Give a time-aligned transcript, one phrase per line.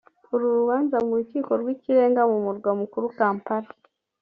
[0.33, 3.69] uru rubanza mu Rukiko rw’Ikirenga mu murwa mukuru Kampala